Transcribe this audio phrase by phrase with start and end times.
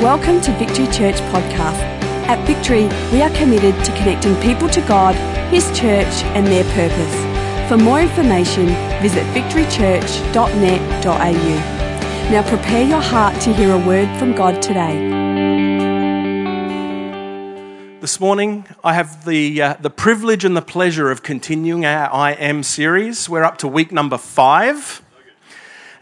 [0.00, 1.78] Welcome to Victory Church Podcast.
[2.26, 5.14] At Victory, we are committed to connecting people to God,
[5.52, 7.14] His church, and their purpose.
[7.68, 8.68] For more information,
[9.02, 12.30] visit victorychurch.net.au.
[12.30, 14.96] Now prepare your heart to hear a word from God today.
[18.00, 22.32] This morning, I have the, uh, the privilege and the pleasure of continuing our I
[22.32, 23.28] Am series.
[23.28, 25.02] We're up to week number five.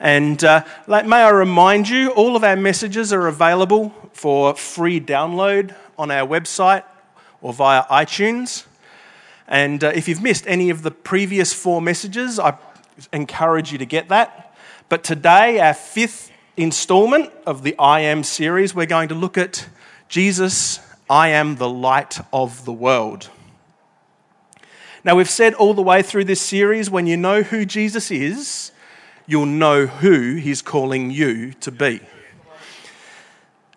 [0.01, 5.75] And uh, may I remind you, all of our messages are available for free download
[5.99, 6.85] on our website
[7.41, 8.65] or via iTunes.
[9.49, 12.57] And uh, if you've missed any of the previous four messages, I
[13.13, 14.55] encourage you to get that.
[14.89, 19.69] But today, our fifth installment of the I Am series, we're going to look at
[20.09, 20.81] Jesus,
[21.11, 23.31] I am the light of the world.
[25.05, 28.73] Now, we've said all the way through this series when you know who Jesus is,
[29.29, 32.01] you'll know who he's calling you to be.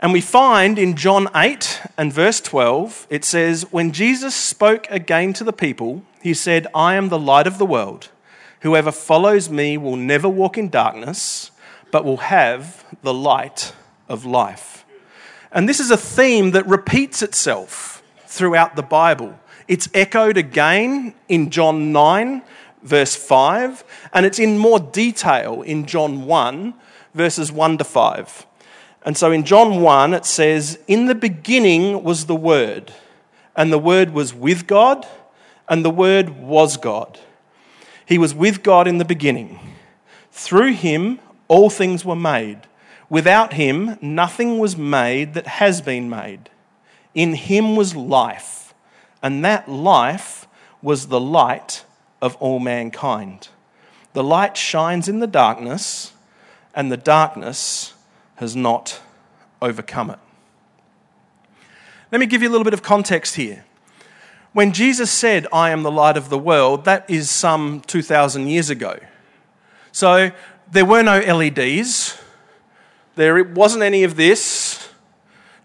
[0.02, 5.34] And we find in John 8 and verse 12, it says, When Jesus spoke again
[5.34, 8.10] to the people, he said, I am the light of the world.
[8.62, 11.52] Whoever follows me will never walk in darkness,
[11.92, 13.74] but will have the light
[14.10, 14.86] of life.
[15.52, 19.38] And this is a theme that repeats itself throughout the Bible.
[19.68, 22.42] It's echoed again in John 9
[22.84, 26.74] verse 5, and it's in more detail in John 1,
[27.14, 28.46] verses 1 to 5.
[29.04, 32.94] And so in John 1, it says, In the beginning was the Word,
[33.56, 35.08] and the Word was with God,
[35.68, 37.20] and the Word was God.
[38.06, 39.60] He was with God in the beginning.
[40.32, 42.62] Through him, all things were made.
[43.10, 46.50] Without him, nothing was made that has been made.
[47.14, 48.74] In him was life,
[49.22, 50.48] and that life
[50.82, 51.84] was the light
[52.22, 53.50] of all mankind.
[54.14, 56.14] The light shines in the darkness,
[56.76, 57.94] and the darkness
[58.36, 59.02] has not
[59.62, 60.20] overcome it.
[62.12, 63.64] Let me give you a little bit of context here.
[64.54, 68.70] When Jesus said, I am the light of the world, that is some 2,000 years
[68.70, 69.00] ago.
[69.94, 70.32] So
[70.70, 72.18] there were no LEDs,
[73.16, 74.90] there wasn't any of this,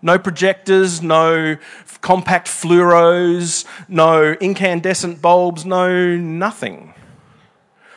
[0.02, 1.56] no projectors, no
[2.00, 6.94] compact fluoros, no incandescent bulbs, no nothing.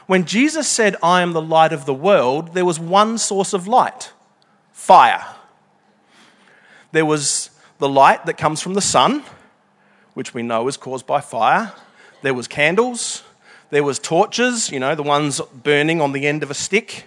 [0.08, 3.68] When Jesus said, I am the light of the world, there was one source of
[3.68, 4.12] light
[4.72, 5.24] fire.
[6.92, 9.24] There was the light that comes from the sun,
[10.16, 11.74] which we know is caused by fire.
[12.24, 13.24] There was candles.
[13.70, 17.06] There was torches, you know, the ones burning on the end of a stick.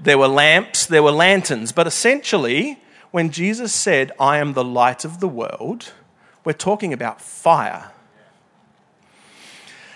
[0.00, 0.86] There were lamps.
[0.86, 1.72] There were lanterns.
[1.72, 2.78] But essentially,
[3.10, 5.92] when Jesus said, I am the light of the world,
[6.44, 7.90] we're talking about fire.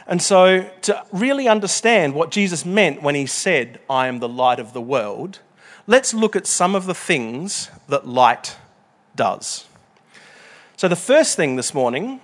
[0.07, 4.59] And so, to really understand what Jesus meant when he said, I am the light
[4.59, 5.39] of the world,
[5.87, 8.57] let's look at some of the things that light
[9.17, 9.67] does.
[10.77, 12.21] So, the first thing this morning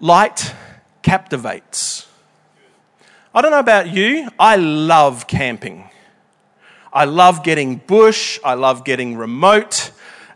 [0.00, 0.54] light
[1.02, 2.08] captivates.
[3.34, 5.85] I don't know about you, I love camping.
[6.96, 8.40] I love getting bush.
[8.42, 9.90] I love getting remote.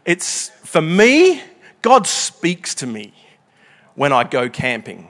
[0.05, 1.43] It's, for me,
[1.81, 3.15] God speaks to me
[3.95, 5.09] when I go camping.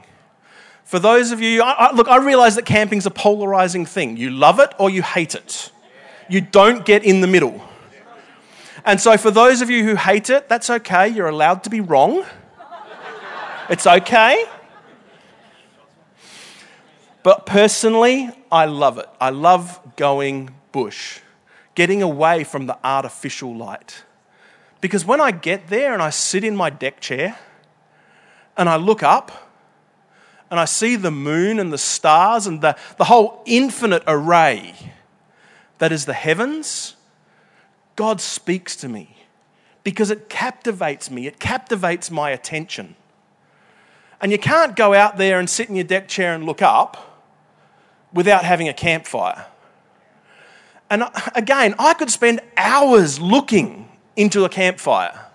[0.85, 4.17] For those of you, I, I, look, I realize that camping's a polarizing thing.
[4.17, 5.73] You love it or you hate it.
[6.29, 7.61] You don't get in the middle.
[8.85, 11.09] And so, for those of you who hate it, that's okay.
[11.09, 12.25] You're allowed to be wrong.
[13.69, 14.45] It's okay.
[17.25, 19.09] But personally, I love it.
[19.21, 21.19] I love going bush
[21.75, 24.05] getting away from the artificial light.
[24.81, 27.39] Because when I get there and I sit in my deck chair
[28.57, 29.51] and I look up
[30.51, 34.75] and I see the moon and the stars and the, the whole infinite array
[35.79, 36.97] that is the heavens,
[37.97, 39.17] God speaks to me
[39.85, 42.97] because it captivates me, it captivates my attention.
[44.21, 47.23] And you can't go out there and sit in your deck chair and look up
[48.13, 49.47] without having a campfire.
[50.91, 51.05] And
[51.37, 55.27] again, I could spend hours looking into a campfire.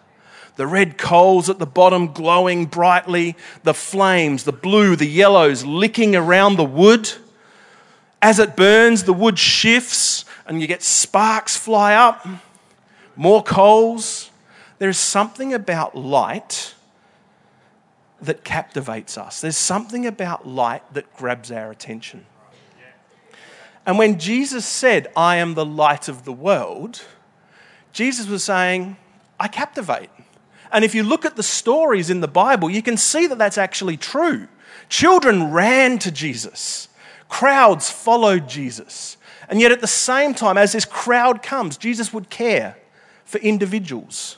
[0.58, 6.16] The red coals at the bottom glowing brightly, the flames, the blue, the yellows licking
[6.16, 7.12] around the wood.
[8.22, 12.28] As it burns, the wood shifts and you get sparks fly up,
[13.16, 14.32] more coals.
[14.78, 16.74] There is something about light
[18.22, 19.42] that captivates us.
[19.42, 22.26] There's something about light that grabs our attention.
[23.86, 27.04] And when Jesus said, I am the light of the world,
[27.94, 28.98] Jesus was saying,
[29.40, 30.10] I captivate.
[30.72, 33.58] And if you look at the stories in the Bible, you can see that that's
[33.58, 34.48] actually true.
[34.90, 36.90] Children ran to Jesus,
[37.30, 39.18] crowds followed Jesus.
[39.48, 42.78] And yet, at the same time, as this crowd comes, Jesus would care
[43.26, 44.38] for individuals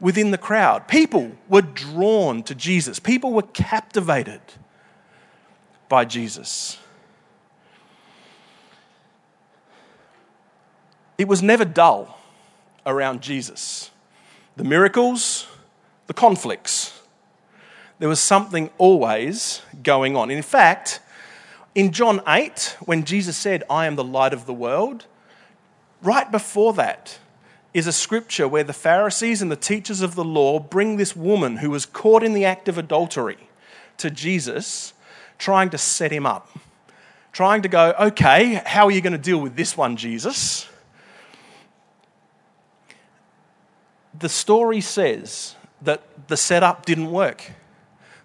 [0.00, 0.88] within the crowd.
[0.88, 4.40] People were drawn to Jesus, people were captivated
[5.88, 6.78] by Jesus.
[11.18, 12.18] It was never dull
[12.84, 13.90] around Jesus.
[14.56, 15.46] The miracles,
[16.06, 17.00] the conflicts,
[17.98, 20.30] there was something always going on.
[20.30, 21.00] In fact,
[21.74, 25.06] in John 8, when Jesus said, I am the light of the world,
[26.02, 27.18] right before that
[27.72, 31.58] is a scripture where the Pharisees and the teachers of the law bring this woman
[31.58, 33.48] who was caught in the act of adultery
[33.98, 34.94] to Jesus,
[35.38, 36.50] trying to set him up.
[37.32, 40.66] Trying to go, okay, how are you going to deal with this one, Jesus?
[44.18, 47.52] The story says that the setup didn't work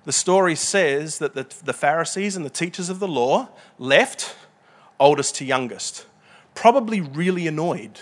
[0.04, 4.36] the story says that the, the Pharisees and the teachers of the law left,
[5.00, 6.08] oldest to youngest,
[6.56, 8.00] probably really annoyed,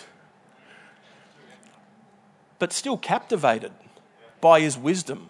[2.58, 3.72] but still captivated
[4.40, 5.30] by his wisdom.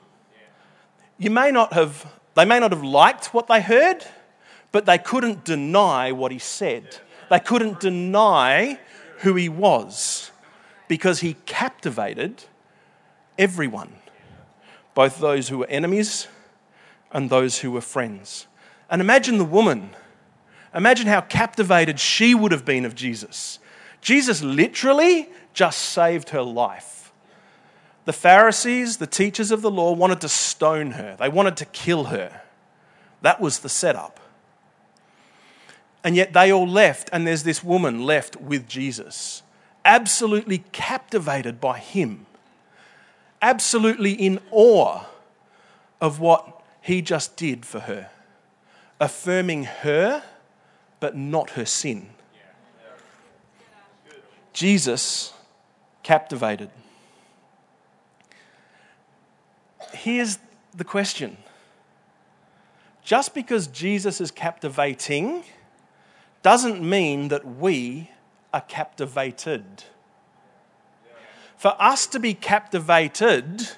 [1.18, 4.06] You may not have, they may not have liked what they heard,
[4.72, 6.98] but they couldn't deny what he said.
[7.32, 8.80] They couldn't deny
[9.20, 10.32] who he was
[10.90, 12.44] because he captivated
[13.38, 13.94] everyone,
[14.94, 16.28] both those who were enemies
[17.14, 18.48] and those who were friends.
[18.90, 19.92] And imagine the woman.
[20.76, 23.60] Imagine how captivated she would have been of Jesus.
[24.02, 27.14] Jesus literally just saved her life.
[28.06, 32.06] The Pharisees, the teachers of the law, wanted to stone her, they wanted to kill
[32.06, 32.42] her.
[33.22, 34.20] That was the setup.
[36.04, 39.44] And yet they all left, and there's this woman left with Jesus,
[39.86, 42.26] absolutely captivated by him,
[43.42, 45.04] absolutely in awe
[46.02, 48.10] of what he just did for her,
[49.00, 50.24] affirming her,
[51.00, 52.10] but not her sin.
[54.54, 55.34] Jesus
[56.04, 56.70] captivated.
[59.94, 60.38] Here's
[60.76, 61.38] the question
[63.04, 65.44] just because Jesus is captivating
[66.44, 68.12] doesn't mean that we
[68.54, 69.64] are captivated.
[71.58, 73.70] For us to be captivated,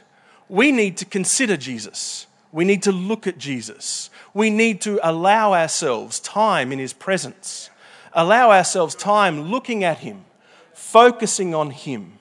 [0.47, 2.27] we need to consider Jesus.
[2.51, 4.09] We need to look at Jesus.
[4.33, 7.69] We need to allow ourselves time in His presence,
[8.13, 10.25] allow ourselves time looking at Him,
[10.73, 12.19] focusing on Him.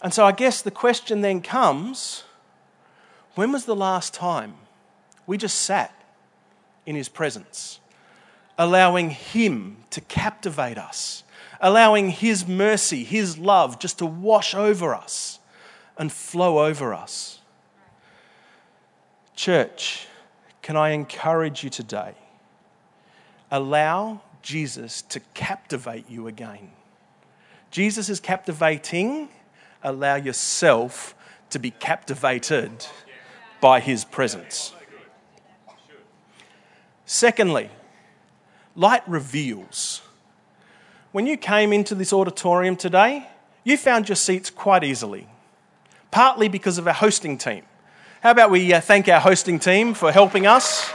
[0.00, 2.24] And so I guess the question then comes
[3.34, 4.54] when was the last time
[5.26, 5.94] we just sat
[6.86, 7.80] in His presence,
[8.58, 11.22] allowing Him to captivate us,
[11.60, 15.38] allowing His mercy, His love just to wash over us
[15.96, 17.40] and flow over us?
[19.34, 20.06] Church,
[20.62, 22.14] can I encourage you today?
[23.50, 26.70] Allow Jesus to captivate you again.
[27.70, 29.28] Jesus is captivating.
[29.82, 31.14] Allow yourself
[31.50, 32.86] to be captivated
[33.60, 34.74] by his presence.
[37.06, 37.70] Secondly,
[38.78, 40.02] light reveals.
[41.10, 43.26] When you came into this auditorium today,
[43.64, 45.26] you found your seats quite easily,
[46.12, 47.64] partly because of our hosting team.
[48.22, 50.88] How about we uh, thank our hosting team for helping us?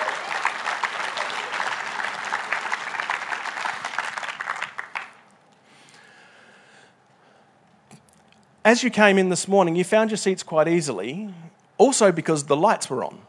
[8.63, 11.33] As you came in this morning, you found your seats quite easily,
[11.77, 13.19] also because the lights were on.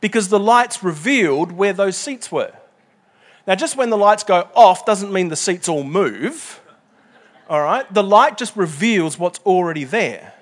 [0.00, 2.52] Because the lights revealed where those seats were.
[3.46, 6.60] Now, just when the lights go off doesn't mean the seats all move.
[7.48, 7.92] All right?
[7.92, 10.34] The light just reveals what's already there.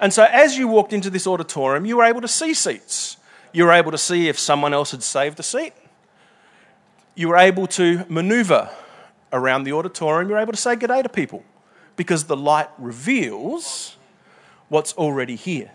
[0.00, 3.16] And so as you walked into this auditorium, you were able to see seats.
[3.52, 5.72] You were able to see if someone else had saved a seat.
[7.14, 8.70] You were able to maneuver
[9.32, 10.28] around the auditorium.
[10.28, 11.42] You were able to say good day to people
[11.96, 13.96] because the light reveals
[14.68, 15.70] what's already here.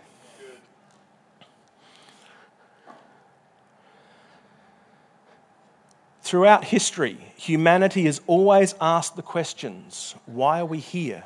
[6.32, 11.26] Throughout history, humanity has always asked the questions why are we here?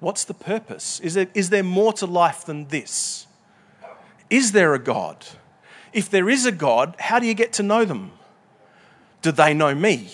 [0.00, 0.98] What's the purpose?
[0.98, 3.28] Is there, is there more to life than this?
[4.28, 5.24] Is there a God?
[5.92, 8.10] If there is a God, how do you get to know them?
[9.22, 10.10] Do they know me?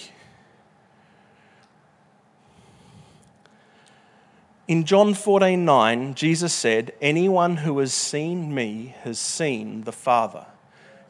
[4.67, 10.45] In John 14 9, Jesus said, Anyone who has seen me has seen the Father.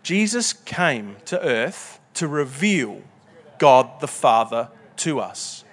[0.04, 3.02] Jesus came to earth to reveal
[3.58, 5.64] God the Father to us.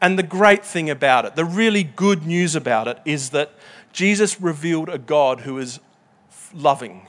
[0.00, 3.52] And the great thing about it, the really good news about it, is that
[3.92, 5.78] Jesus revealed a God who is
[6.52, 7.06] loving,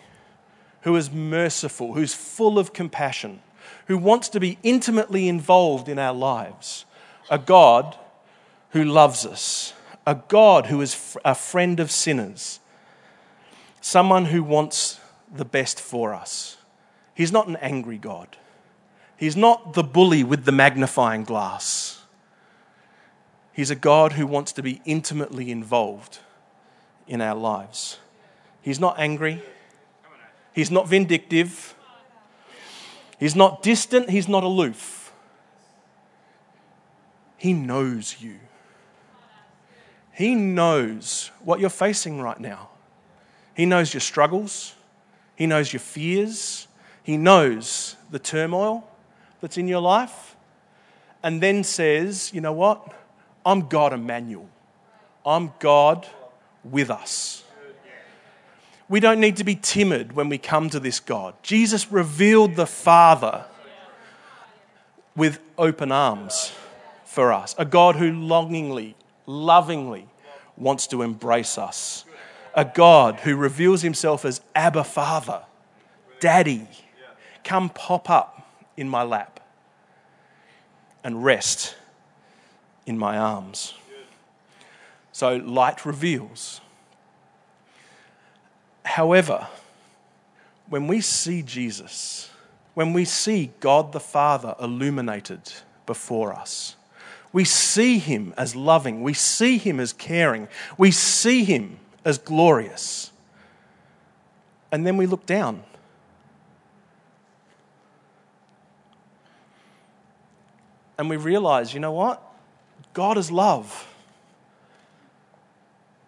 [0.81, 3.41] who is merciful, who's full of compassion,
[3.87, 6.85] who wants to be intimately involved in our lives.
[7.29, 7.97] A God
[8.71, 9.73] who loves us,
[10.05, 12.59] a God who is a friend of sinners,
[13.79, 14.99] someone who wants
[15.33, 16.57] the best for us.
[17.15, 18.37] He's not an angry God.
[19.21, 22.01] He's not the bully with the magnifying glass.
[23.53, 26.17] He's a God who wants to be intimately involved
[27.07, 27.99] in our lives.
[28.63, 29.43] He's not angry.
[30.53, 31.75] He's not vindictive.
[33.19, 34.09] He's not distant.
[34.09, 35.13] He's not aloof.
[37.37, 38.39] He knows you.
[40.13, 42.69] He knows what you're facing right now.
[43.53, 44.73] He knows your struggles.
[45.35, 46.67] He knows your fears.
[47.03, 48.87] He knows the turmoil
[49.41, 50.35] that's in your life.
[51.23, 52.87] And then says, you know what?
[53.45, 54.49] I'm God Emmanuel.
[55.25, 56.07] I'm God
[56.63, 57.43] with us.
[58.87, 61.33] We don't need to be timid when we come to this God.
[61.43, 63.45] Jesus revealed the Father
[65.15, 66.51] with open arms
[67.05, 68.95] for us, a God who longingly,
[69.25, 70.07] lovingly
[70.57, 72.05] wants to embrace us,
[72.53, 75.43] a God who reveals himself as Abba Father,
[76.19, 76.67] Daddy.
[77.43, 78.40] Come pop up
[78.81, 79.39] in my lap
[81.03, 81.75] and rest
[82.87, 83.75] in my arms.
[85.11, 86.61] So light reveals.
[88.83, 89.47] However,
[90.67, 92.31] when we see Jesus,
[92.73, 95.53] when we see God the Father illuminated
[95.85, 96.75] before us,
[97.31, 103.11] we see him as loving, we see him as caring, we see him as glorious.
[104.71, 105.63] And then we look down.
[111.01, 112.21] And we realize, you know what?
[112.93, 113.91] God is love.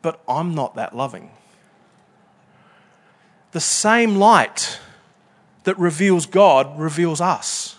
[0.04, 1.32] But I'm not that loving.
[3.54, 4.80] The same light
[5.64, 7.76] that reveals God reveals us.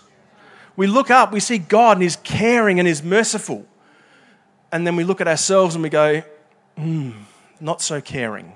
[0.75, 3.65] We look up, we see God and He's caring and He's merciful.
[4.73, 6.21] And then we look at ourselves and we go,
[6.77, 7.11] hmm,
[7.61, 8.51] not so caring,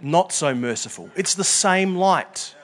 [0.00, 1.10] not so merciful.
[1.16, 2.54] It's the same light.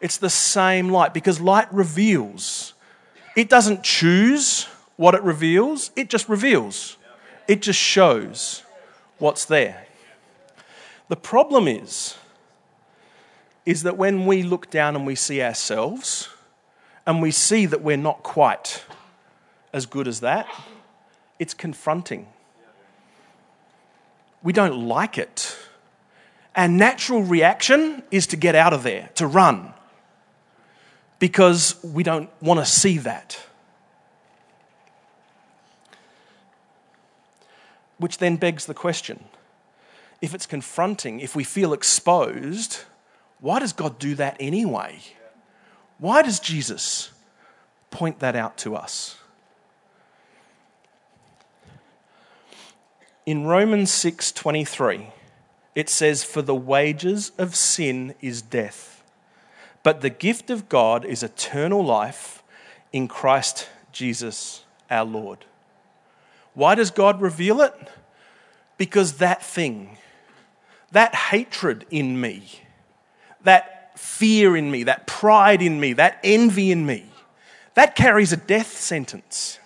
[0.00, 2.72] It's the same light because light reveals.
[3.36, 4.64] It doesn't choose
[4.96, 6.96] what it reveals, it just reveals.
[7.46, 8.62] It just shows
[9.18, 9.86] what's there.
[11.08, 12.16] The problem is,
[13.66, 16.28] is that when we look down and we see ourselves
[17.06, 18.84] and we see that we're not quite
[19.72, 20.46] as good as that,
[21.38, 22.26] it's confronting.
[24.42, 25.56] We don't like it.
[26.56, 29.74] Our natural reaction is to get out of there, to run,
[31.18, 33.40] because we don't want to see that.
[37.98, 39.24] Which then begs the question
[40.20, 42.84] if it's confronting, if we feel exposed,
[43.40, 45.00] why does God do that anyway?
[45.98, 47.10] Why does Jesus
[47.90, 49.18] point that out to us?
[53.24, 55.12] In Romans 6:23,
[55.74, 58.95] it says for the wages of sin is death,
[59.86, 62.42] but the gift of God is eternal life
[62.92, 65.44] in Christ Jesus our Lord.
[66.54, 67.72] Why does God reveal it?
[68.78, 69.96] Because that thing,
[70.90, 72.62] that hatred in me,
[73.44, 77.06] that fear in me, that pride in me, that envy in me,
[77.74, 79.60] that carries a death sentence.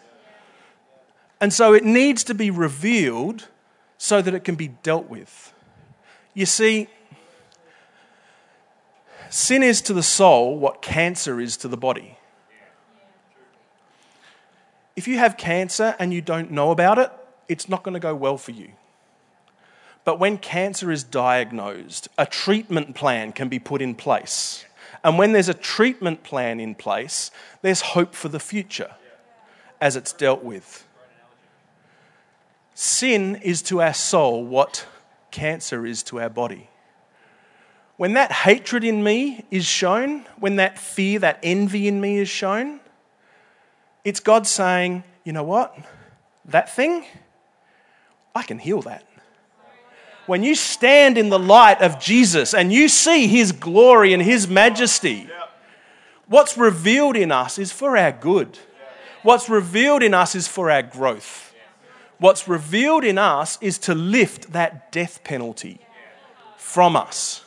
[1.40, 3.48] And so it needs to be revealed
[3.96, 5.54] so that it can be dealt with.
[6.34, 6.88] You see,
[9.30, 12.18] sin is to the soul what cancer is to the body.
[14.96, 17.10] If you have cancer and you don't know about it,
[17.48, 18.72] it's not going to go well for you.
[20.04, 24.64] But when cancer is diagnosed, a treatment plan can be put in place.
[25.04, 27.30] And when there's a treatment plan in place,
[27.62, 28.94] there's hope for the future
[29.80, 30.86] as it's dealt with.
[32.74, 34.86] Sin is to our soul what
[35.30, 36.69] cancer is to our body.
[38.00, 42.30] When that hatred in me is shown, when that fear, that envy in me is
[42.30, 42.80] shown,
[44.04, 45.76] it's God saying, you know what?
[46.46, 47.04] That thing,
[48.34, 49.06] I can heal that.
[50.24, 54.48] When you stand in the light of Jesus and you see his glory and his
[54.48, 55.28] majesty,
[56.26, 58.58] what's revealed in us is for our good.
[59.22, 61.52] What's revealed in us is for our growth.
[62.16, 65.82] What's revealed in us is to lift that death penalty
[66.56, 67.44] from us.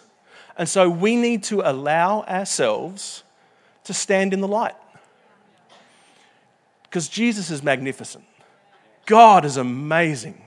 [0.57, 3.23] And so we need to allow ourselves
[3.85, 4.75] to stand in the light.
[6.83, 8.23] Because Jesus is magnificent.
[9.05, 10.41] God is amazing.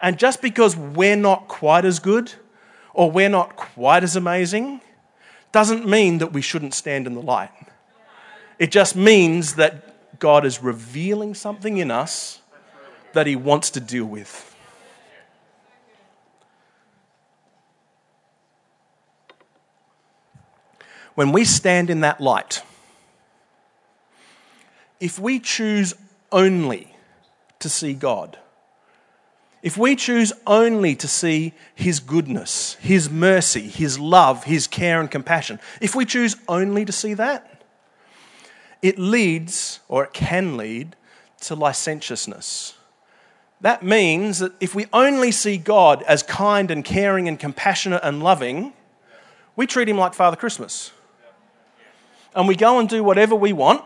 [0.00, 2.32] And just because we're not quite as good
[2.92, 4.80] or we're not quite as amazing
[5.50, 7.50] doesn't mean that we shouldn't stand in the light.
[8.58, 12.40] It just means that God is revealing something in us
[13.12, 14.54] that He wants to deal with.
[21.18, 22.62] When we stand in that light,
[25.00, 25.92] if we choose
[26.30, 26.94] only
[27.58, 28.38] to see God,
[29.60, 35.10] if we choose only to see His goodness, His mercy, His love, His care and
[35.10, 37.64] compassion, if we choose only to see that,
[38.80, 40.94] it leads, or it can lead,
[41.40, 42.74] to licentiousness.
[43.60, 48.22] That means that if we only see God as kind and caring and compassionate and
[48.22, 48.72] loving,
[49.56, 50.92] we treat Him like Father Christmas.
[52.38, 53.82] And we go and do whatever we want,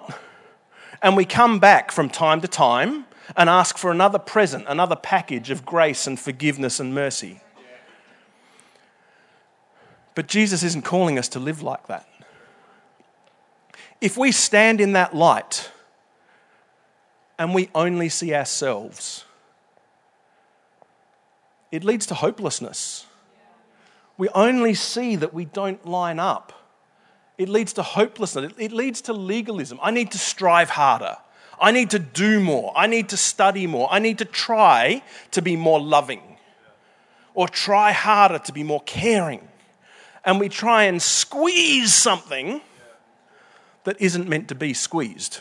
[1.00, 5.48] and we come back from time to time and ask for another present, another package
[5.48, 7.40] of grace and forgiveness and mercy.
[10.14, 12.06] But Jesus isn't calling us to live like that.
[14.02, 15.70] If we stand in that light
[17.38, 19.24] and we only see ourselves,
[21.70, 23.06] it leads to hopelessness.
[24.18, 26.61] We only see that we don't line up.
[27.42, 28.52] It leads to hopelessness.
[28.56, 29.78] It leads to legalism.
[29.82, 31.16] I need to strive harder.
[31.60, 32.72] I need to do more.
[32.76, 33.88] I need to study more.
[33.90, 36.22] I need to try to be more loving
[37.34, 39.48] or try harder to be more caring.
[40.24, 42.60] And we try and squeeze something
[43.84, 45.40] that isn't meant to be squeezed.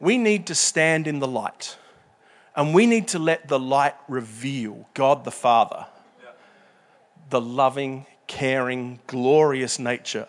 [0.00, 1.76] We need to stand in the light
[2.56, 5.86] and we need to let the light reveal God the Father,
[7.30, 10.28] the loving, caring, glorious nature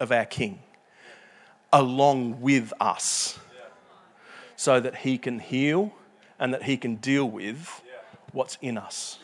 [0.00, 0.60] of our King
[1.72, 3.38] along with us
[4.56, 5.92] so that He can heal
[6.38, 7.82] and that He can deal with
[8.32, 9.18] what's in us.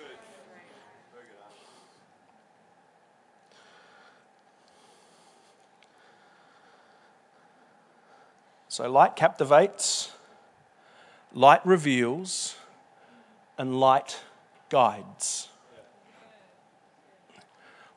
[8.69, 10.12] So, light captivates,
[11.35, 12.57] light reveals,
[13.59, 14.21] and light
[14.71, 15.51] guides.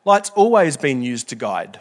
[0.05, 1.79] Light's always been used to guide.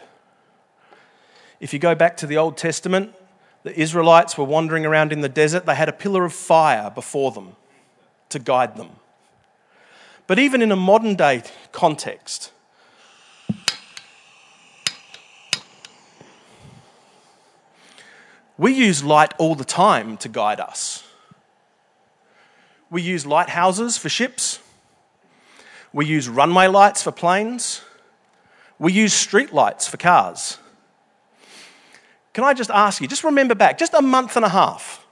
[1.59, 3.13] If you go back to the Old Testament,
[3.61, 5.67] the Israelites were wandering around in the desert.
[5.67, 7.55] They had a pillar of fire before them
[8.29, 8.89] to guide them.
[10.25, 12.51] But even in a modern day context,
[18.57, 21.03] we use light all the time to guide us.
[22.89, 24.59] We use lighthouses for ships.
[25.93, 27.81] We use runway lights for planes.
[28.77, 30.57] We use street lights for cars.
[32.33, 35.05] Can I just ask you, just remember back, just a month and a half.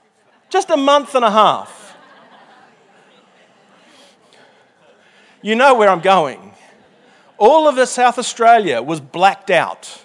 [0.50, 1.96] Just a month and a half.
[5.40, 6.52] You know where I'm going.
[7.38, 10.04] All of South Australia was blacked out.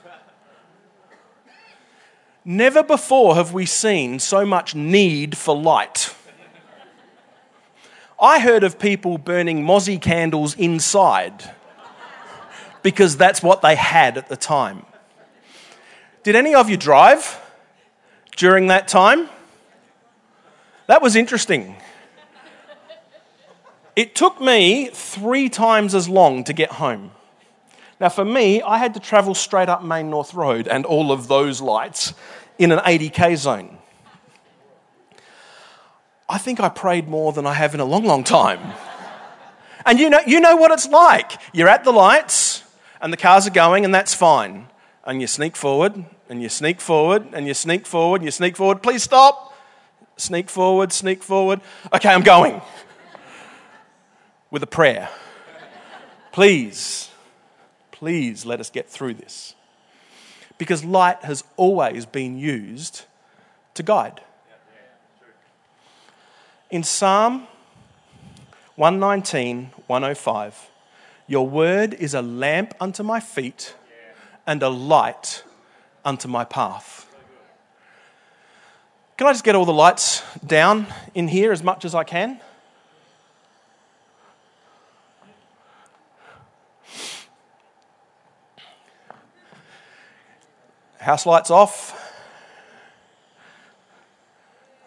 [2.46, 6.16] Never before have we seen so much need for light.
[8.20, 11.52] I heard of people burning mozzie candles inside
[12.82, 14.86] because that's what they had at the time.
[16.24, 17.40] Did any of you drive
[18.36, 19.30] during that time?
[20.88, 21.76] That was interesting.
[23.96, 27.12] It took me three times as long to get home.
[28.00, 31.28] Now, for me, I had to travel straight up Main North Road and all of
[31.28, 32.14] those lights
[32.58, 33.78] in an 80k zone.
[36.30, 38.62] I think I prayed more than I have in a long, long time.
[39.86, 41.34] And you know, you know what it's like.
[41.54, 42.59] You're at the lights
[43.02, 44.68] and the cars are going, and that's fine
[45.10, 48.56] and you sneak forward, and you sneak forward, and you sneak forward, and you sneak
[48.56, 48.84] forward.
[48.84, 49.56] Please stop.
[50.18, 51.62] Sneak forward, sneak forward.
[51.92, 52.62] Okay, I'm going.
[54.52, 55.10] With a prayer.
[56.32, 57.10] Please,
[57.92, 59.56] please let us get through this.
[60.60, 63.06] Because light has always been used
[63.74, 64.22] to guide.
[66.70, 67.48] In Psalm
[68.76, 70.70] 119, 105,
[71.30, 73.76] your word is a lamp unto my feet
[74.48, 75.44] and a light
[76.04, 77.06] unto my path.
[79.16, 82.42] Can I just get all the lights down in here as much as I can?
[90.98, 91.96] House lights off.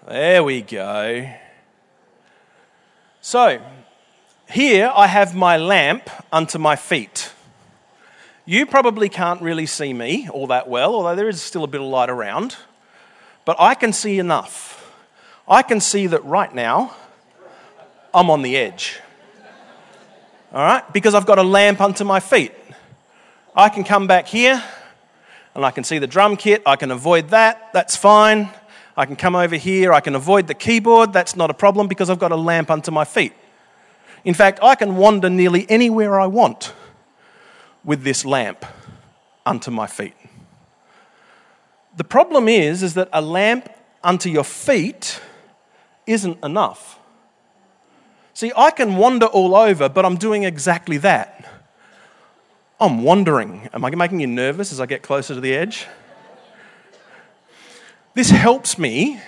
[0.09, 1.31] There we go.
[3.21, 3.63] So,
[4.53, 7.33] here I have my lamp unto my feet.
[8.45, 11.81] You probably can't really see me all that well, although there is still a bit
[11.81, 12.57] of light around.
[13.45, 14.95] But I can see enough.
[15.49, 16.95] I can see that right now
[18.15, 19.01] I'm on the edge.
[20.53, 20.93] All right?
[20.93, 22.53] Because I've got a lamp under my feet.
[23.57, 24.63] I can come back here
[25.55, 26.63] and I can see the drum kit.
[26.67, 27.73] I can avoid that.
[27.73, 28.51] That's fine.
[28.97, 32.11] I can come over here, I can avoid the keyboard, that's not a problem because
[32.11, 33.33] I've got a lamp under my feet.
[34.25, 36.73] In fact, I can wander nearly anywhere I want
[37.85, 38.65] with this lamp
[39.45, 40.15] unto my feet.
[41.97, 43.69] The problem is, is that a lamp
[44.03, 45.21] unto your feet
[46.07, 46.99] isn't enough.
[48.35, 51.45] See, I can wander all over, but I'm doing exactly that.
[52.81, 53.69] I'm wandering.
[53.73, 55.87] Am I making you nervous as I get closer to the edge?
[58.15, 59.21] This helps me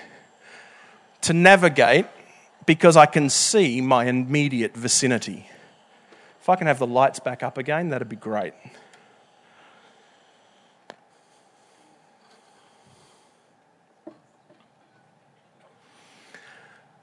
[1.21, 2.07] to navigate
[2.65, 5.47] because I can see my immediate vicinity.
[6.41, 8.53] If I can have the lights back up again, that'd be great.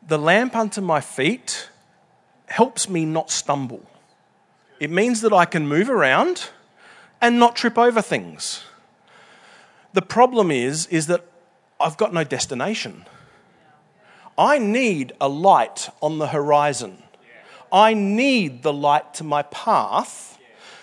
[0.06, 1.68] The lamp unto my feet
[2.46, 3.82] helps me not stumble.
[4.78, 6.50] It means that I can move around
[7.20, 8.64] and not trip over things.
[9.92, 11.24] The problem is, is that
[11.80, 13.06] I've got no destination.
[14.36, 17.02] I need a light on the horizon.
[17.70, 20.38] I need the light to my path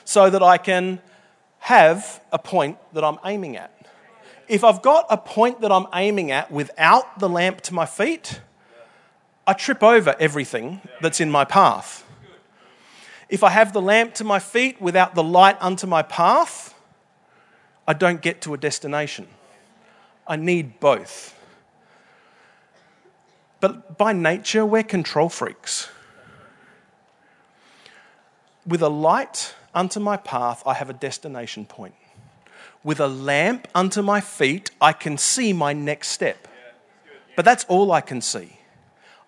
[0.05, 1.01] so that I can
[1.59, 3.73] have a point that I'm aiming at.
[4.47, 8.41] If I've got a point that I'm aiming at without the lamp to my feet,
[9.45, 12.03] I trip over everything that's in my path.
[13.29, 16.73] If I have the lamp to my feet without the light unto my path,
[17.87, 19.27] I don't get to a destination.
[20.27, 21.38] I need both.
[23.59, 25.89] But by nature, we're control freaks.
[28.65, 31.95] With a light unto my path, I have a destination point.
[32.83, 36.47] With a lamp unto my feet, I can see my next step.
[37.35, 38.59] But that's all I can see.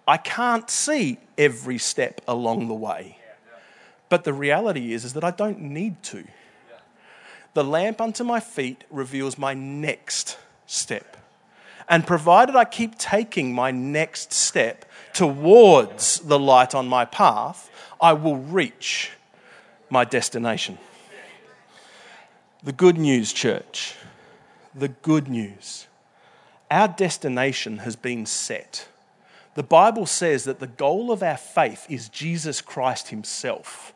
[0.08, 3.18] I can't see every step along the way.
[4.10, 6.26] But the reality is, is that I don't need to.
[7.54, 11.18] The lamp unto my feet reveals my next step.
[11.90, 18.14] And provided I keep taking my next step towards the light on my path, I
[18.14, 19.12] will reach
[19.90, 20.78] my destination.
[22.64, 23.96] The good news, church,
[24.74, 25.88] the good news.
[26.70, 28.88] Our destination has been set.
[29.56, 33.94] The Bible says that the goal of our faith is Jesus Christ Himself.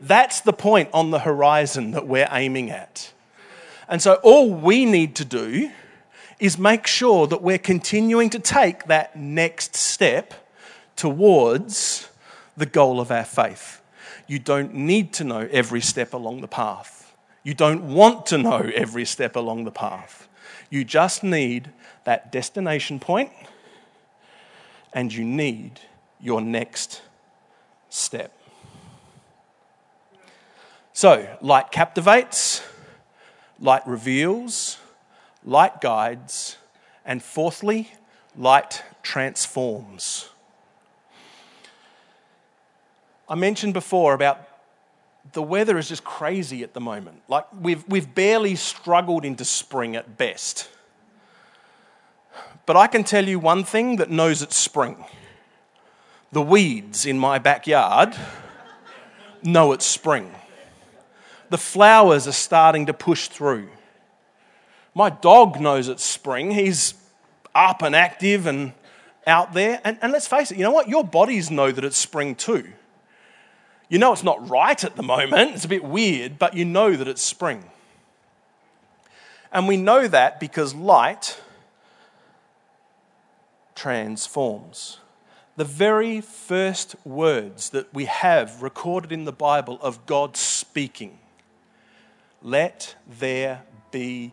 [0.00, 3.12] That's the point on the horizon that we're aiming at.
[3.88, 5.70] And so all we need to do
[6.38, 10.34] is make sure that we're continuing to take that next step
[10.94, 12.08] towards
[12.56, 13.80] the goal of our faith.
[14.26, 17.14] You don't need to know every step along the path.
[17.42, 20.28] You don't want to know every step along the path.
[20.68, 21.70] You just need
[22.04, 23.30] that destination point
[24.92, 25.80] and you need
[26.20, 27.02] your next
[27.88, 28.32] step.
[30.92, 32.62] So, light captivates,
[33.60, 34.78] light reveals,
[35.46, 36.58] light guides,
[37.04, 37.90] and fourthly,
[38.36, 40.28] light transforms.
[43.28, 44.46] I mentioned before about
[45.32, 47.22] the weather is just crazy at the moment.
[47.28, 50.68] Like we've, we've barely struggled into spring at best.
[52.66, 55.04] But I can tell you one thing that knows it's spring
[56.32, 58.14] the weeds in my backyard
[59.42, 60.34] know it's spring.
[61.50, 63.68] The flowers are starting to push through.
[64.96, 66.52] My dog knows it's spring.
[66.52, 66.94] He's
[67.54, 68.72] up and active and
[69.26, 69.78] out there.
[69.84, 70.88] And, and let's face it, you know what?
[70.88, 72.72] Your bodies know that it's spring too.
[73.90, 76.96] You know it's not right at the moment, it's a bit weird, but you know
[76.96, 77.64] that it's spring.
[79.52, 81.42] And we know that because light
[83.74, 85.00] transforms.
[85.56, 91.18] The very first words that we have recorded in the Bible of God speaking
[92.40, 94.32] let there be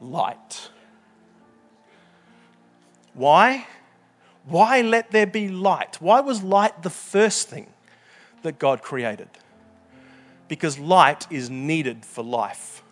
[0.00, 0.70] light.
[3.14, 3.66] Why?
[4.46, 5.96] Why let there be light?
[6.00, 7.68] Why was light the first thing
[8.42, 9.28] that God created?
[10.48, 12.82] Because light is needed for life.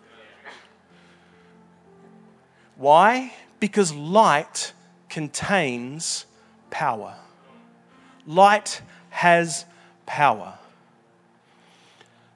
[2.75, 3.33] Why?
[3.59, 4.73] Because light
[5.09, 6.25] contains
[6.71, 7.15] power.
[8.25, 9.65] Light has
[10.05, 10.57] power.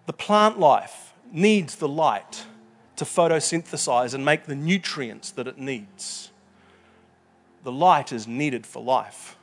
[0.05, 2.45] The plant life needs the light
[2.97, 6.31] to photosynthesize and make the nutrients that it needs.
[7.63, 9.37] The light is needed for life.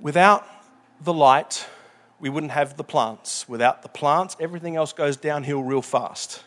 [0.00, 0.46] Without
[1.00, 1.66] the light,
[2.18, 3.48] we wouldn't have the plants.
[3.48, 6.42] Without the plants, everything else goes downhill real fast.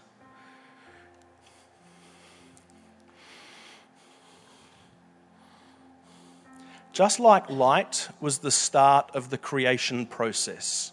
[6.91, 10.91] Just like light was the start of the creation process,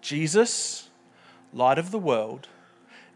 [0.00, 0.87] Jesus
[1.52, 2.48] light of the world,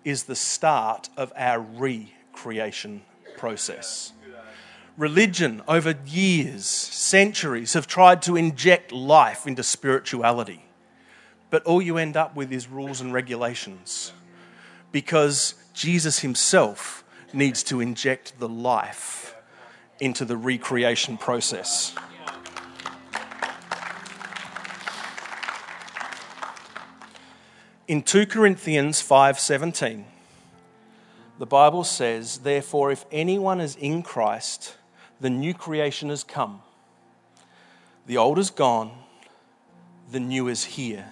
[0.04, 3.02] is the start of our recreation
[3.36, 4.12] process.
[4.96, 10.64] Religion, over years, centuries, have tried to inject life into spirituality.
[11.48, 14.12] But all you end up with is rules and regulations
[14.90, 19.34] because Jesus himself needs to inject the life
[19.98, 21.94] into the recreation process.
[27.88, 30.04] In 2 Corinthians 5:17
[31.38, 34.76] the Bible says, Therefore, if anyone is in Christ,
[35.20, 36.62] the new creation has come.
[38.06, 38.92] The old is gone,
[40.12, 41.06] the new is here.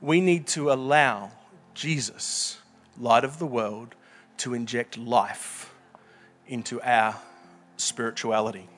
[0.00, 1.30] We need to allow
[1.74, 2.58] Jesus,
[2.98, 3.94] light of the world,
[4.38, 5.72] to inject life
[6.48, 7.14] into our
[7.76, 8.68] spirituality.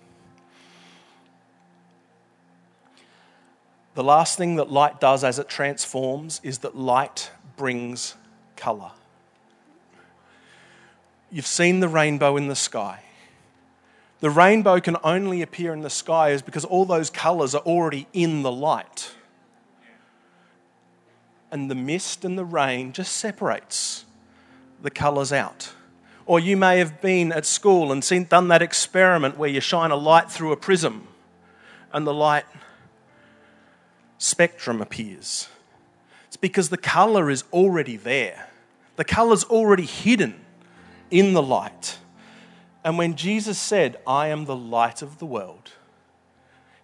[3.97, 8.15] The last thing that light does as it transforms is that light brings
[8.55, 8.91] colour.
[11.33, 13.01] You've seen the rainbow in the sky.
[14.21, 18.07] The rainbow can only appear in the sky is because all those colours are already
[18.13, 19.15] in the light.
[21.51, 24.05] And the mist and the rain just separates
[24.83, 25.73] the colours out.
[26.27, 29.91] Or you may have been at school and seen, done that experiment where you shine
[29.91, 31.09] a light through a prism
[31.95, 32.45] and the light
[34.19, 35.49] spectrum appears.
[36.27, 38.49] It's because the colour is already there,
[38.97, 40.41] the colour's already hidden
[41.11, 41.99] in the light.
[42.85, 45.73] And when Jesus said, I am the light of the world,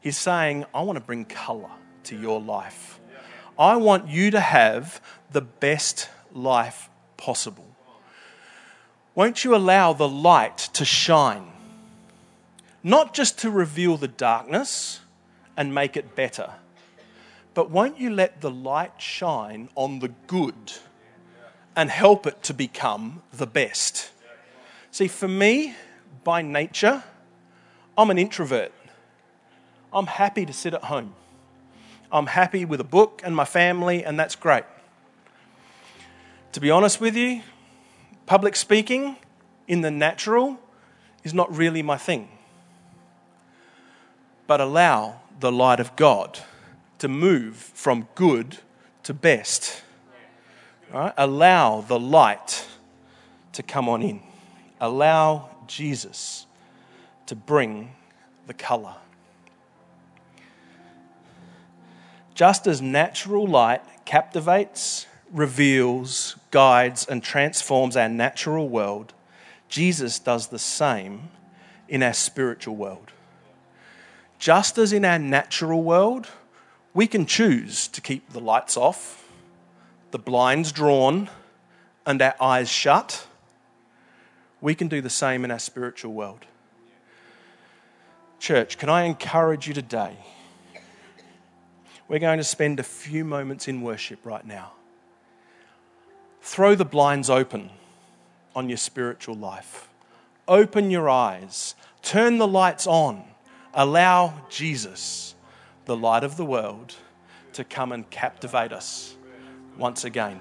[0.00, 1.70] he's saying, I want to bring color
[2.04, 2.98] to your life.
[3.58, 7.66] I want you to have the best life possible.
[9.14, 11.52] Won't you allow the light to shine?
[12.82, 15.00] Not just to reveal the darkness
[15.56, 16.54] and make it better,
[17.54, 20.72] but won't you let the light shine on the good
[21.76, 24.10] and help it to become the best?
[24.90, 25.74] See, for me,
[26.24, 27.02] by nature,
[27.96, 28.72] I'm an introvert.
[29.92, 31.14] I'm happy to sit at home.
[32.10, 34.64] I'm happy with a book and my family, and that's great.
[36.52, 37.42] To be honest with you,
[38.26, 39.16] public speaking
[39.66, 40.58] in the natural
[41.24, 42.28] is not really my thing.
[44.46, 46.38] But allow the light of God
[47.02, 48.58] to move from good
[49.02, 49.82] to best.
[50.92, 52.64] Allow the light
[53.54, 54.22] to come on in
[54.80, 56.46] allow Jesus
[57.26, 57.90] to bring
[58.46, 58.94] the colour.
[62.34, 69.12] Just as natural light captivates, reveals, guides, and transforms our natural world,
[69.68, 71.30] Jesus does the same
[71.88, 73.10] in our spiritual world.
[74.38, 76.28] Just as in our natural world,
[76.94, 79.28] we can choose to keep the lights off,
[80.10, 81.30] the blinds drawn,
[82.06, 83.26] and our eyes shut
[84.62, 86.46] we can do the same in our spiritual world.
[88.38, 90.16] Church, can I encourage you today?
[92.08, 94.72] We're going to spend a few moments in worship right now.
[96.40, 97.70] Throw the blinds open
[98.54, 99.88] on your spiritual life.
[100.46, 101.74] Open your eyes.
[102.02, 103.24] Turn the lights on.
[103.74, 105.34] Allow Jesus,
[105.84, 106.96] the light of the world,
[107.52, 109.16] to come and captivate us
[109.76, 110.40] once again.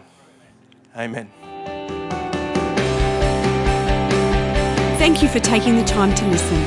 [0.95, 1.30] Amen.
[4.97, 6.58] Thank you for taking the time to listen.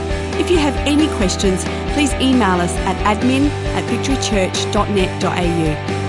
[0.40, 6.03] If you have any questions, please email us at admin at victorychurch.net.au.